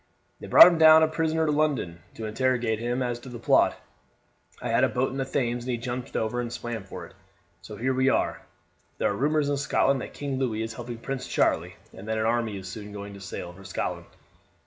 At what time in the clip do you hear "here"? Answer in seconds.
7.75-7.93